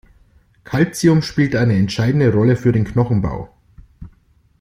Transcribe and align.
Calcium 0.63 1.21
spielt 1.21 1.53
eine 1.55 1.75
entscheidende 1.75 2.33
Rolle 2.33 2.55
für 2.55 2.71
den 2.71 2.85
Knochenbau. 2.85 3.53